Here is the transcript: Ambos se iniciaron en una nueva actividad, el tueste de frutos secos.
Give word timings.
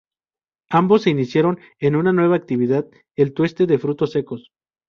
Ambos 0.71 1.03
se 1.03 1.11
iniciaron 1.11 1.59
en 1.77 1.95
una 1.95 2.11
nueva 2.11 2.35
actividad, 2.35 2.87
el 3.15 3.35
tueste 3.35 3.67
de 3.67 3.77
frutos 3.77 4.13
secos. 4.13 4.49